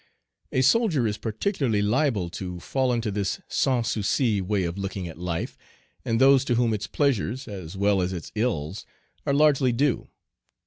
[0.51, 5.19] A soldier is particularly liable to fall into this sans souci way of looking at
[5.19, 5.59] life,
[6.03, 8.83] and those to whom its pleasures, as well as its ills,
[9.27, 10.07] are largely due.